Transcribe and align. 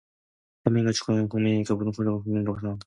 대한민국의 0.63 0.93
주권은 0.95 1.29
국민에게 1.29 1.61
있고, 1.61 1.75
모든 1.75 1.91
권력은 1.91 2.23
국민으로부터 2.23 2.65
나온다. 2.69 2.79